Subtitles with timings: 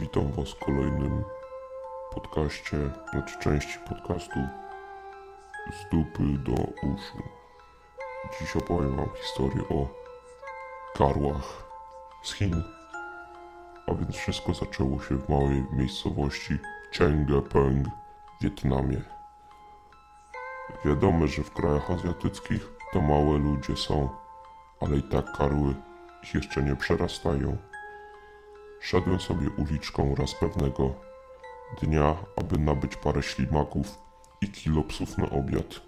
[0.00, 1.24] Witam Was w kolejnym
[2.14, 2.76] podcaście,
[3.10, 4.40] znaczy części podcastu
[5.72, 7.22] z dupy do uszu.
[8.40, 9.88] Dziś opowiem Wam historię o
[10.94, 11.64] karłach
[12.22, 12.62] z Chin.
[13.86, 16.58] A więc wszystko zaczęło się w małej miejscowości
[16.98, 19.02] Chengepeng w Wietnamie.
[20.84, 24.08] Wiadomo, że w krajach azjatyckich to małe ludzie są,
[24.80, 25.74] ale i tak karły
[26.22, 27.71] ich jeszcze nie przerastają.
[28.82, 30.94] Szedłem sobie uliczką raz pewnego
[31.82, 33.98] dnia, aby nabyć parę ślimaków
[34.40, 35.80] i kilo psów na obiad,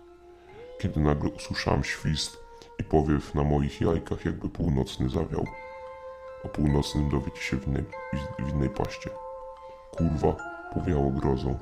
[0.80, 2.44] kiedy nagle usłyszałem świst
[2.78, 5.46] i powiew na moich jajkach, jakby północny zawiał.
[6.44, 7.84] O północnym dowiecie się w innej,
[8.38, 9.10] w innej paście.
[9.90, 10.36] Kurwa,
[10.74, 11.58] powiało grozą.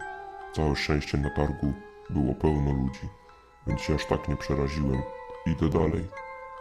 [0.52, 1.72] Całe szczęście na targu
[2.10, 3.08] było pełno ludzi,
[3.66, 5.02] więc się aż tak nie przeraziłem.
[5.46, 6.06] Idę dalej.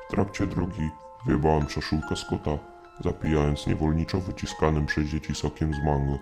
[0.08, 0.90] W trakcie drogi
[1.26, 2.71] wyjebałem czaszulkę z kota,
[3.04, 6.18] zapijając niewolniczo wyciskanym przez dzieci sokiem z mango.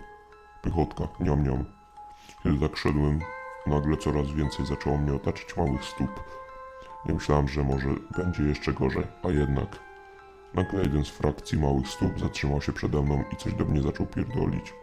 [0.62, 1.66] Pychotka, niam niam.
[2.44, 3.20] Kiedy tak szedłem,
[3.68, 6.24] nagle coraz więcej zaczęło mnie otaczać małych stóp.
[7.06, 9.80] Nie myślałem, że może będzie jeszcze gorzej, a jednak.
[10.54, 14.06] Nagle jeden z frakcji małych stóp zatrzymał się przede mną i coś do mnie zaczął
[14.06, 14.74] pierdolić.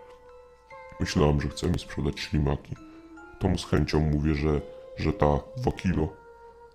[1.01, 2.77] Myślałem, że chce mi sprzedać ślimaki.
[3.39, 4.61] Tomu z chęcią mówię, że,
[4.97, 6.09] że ta dwa kilo.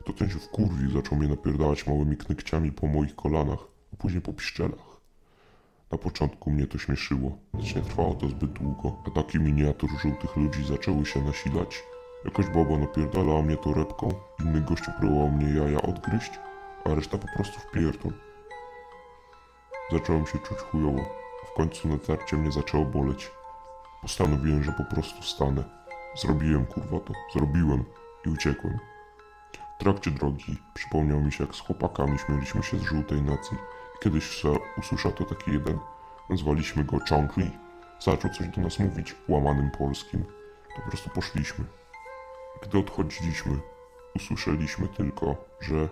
[0.06, 3.60] To ten się wkurwił zaczął mnie napierdalać małymi knykciami po moich kolanach,
[3.94, 4.91] a później po piszczelach.
[5.92, 8.98] Na początku mnie to śmieszyło, lecz nie trwało to zbyt długo.
[9.08, 11.84] Ataki miniatur żółtych ludzi zaczęły się nasilać.
[12.26, 16.32] Jakaś baba napierdalała mnie torebką, inny gościu próbował mnie jaja odgryźć,
[16.86, 18.14] a reszta po prostu wpierdol.
[19.92, 21.06] Zacząłem się czuć chujowo.
[21.52, 23.32] W końcu natarcie mnie zaczęło boleć.
[24.02, 25.64] Postanowiłem, że po prostu stanę.
[26.16, 27.84] Zrobiłem kurwa to, zrobiłem
[28.26, 28.80] i uciekłem.
[29.76, 33.58] W trakcie drogi przypomniał mi się, jak z chłopakami śmieliśmy się z żółtej nacji.
[34.04, 34.44] Kiedyś
[34.78, 35.80] usłyszał to taki jeden,
[36.30, 37.52] nazwaliśmy go Chongli.
[38.00, 40.24] Zaczął coś do nas mówić łamanym polskim.
[40.76, 41.66] Po prostu poszliśmy.
[42.64, 43.60] Gdy odchodziliśmy,
[44.16, 45.90] usłyszeliśmy tylko, że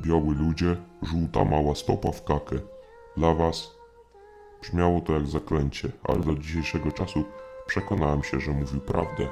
[0.00, 2.56] biały ludzie, żółta mała stopa w kakę.
[3.16, 3.74] Dla was
[4.62, 7.24] brzmiało to jak zaklęcie, ale do dzisiejszego czasu
[7.66, 9.28] przekonałem się, że mówił prawdę.